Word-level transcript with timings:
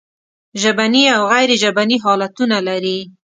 ژبني 0.61 1.03
او 1.15 1.21
غیر 1.31 1.49
ژبني 1.61 1.97
حالتونه 2.03 2.57
لري. 2.67 2.99